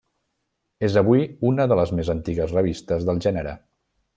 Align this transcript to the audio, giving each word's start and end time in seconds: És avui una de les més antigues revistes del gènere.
És 0.87 0.95
avui 1.01 1.27
una 1.51 1.67
de 1.73 1.77
les 1.81 1.93
més 1.99 2.11
antigues 2.17 2.57
revistes 2.59 3.07
del 3.11 3.25
gènere. 3.27 3.55